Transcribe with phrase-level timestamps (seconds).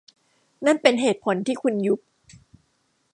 [0.65, 1.99] นั่นเป็นเหตุผลที่คุณยุบ